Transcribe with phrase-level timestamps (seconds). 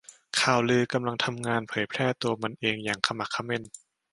[0.39, 3.63] ข่าวลือกำลังทำงานเผยแพร่ตัวมันเองอย่างขมักเขม้น